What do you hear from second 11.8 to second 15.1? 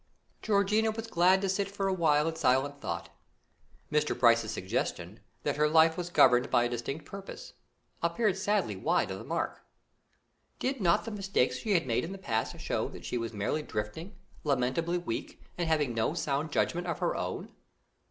made in the past show that she was merely drifting, lamentably